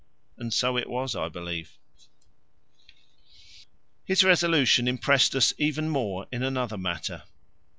[0.35, 1.77] And so it was, I believe.
[4.03, 7.21] His resolution impressed us even more in another matter.